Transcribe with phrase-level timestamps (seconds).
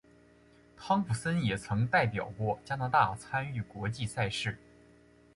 [0.75, 4.57] 汤普森也曾代表过加拿大参与国际赛事。